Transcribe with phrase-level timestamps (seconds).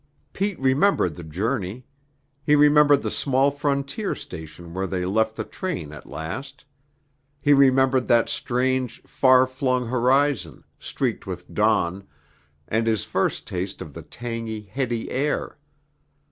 [0.33, 1.85] Pete remembered the journey.
[2.43, 6.65] He remembered the small frontier station where they left the train at last.
[7.39, 12.07] He remembered that strange, far flung horizon, streaked with dawn,
[12.67, 15.59] and his first taste of the tangy, heady air.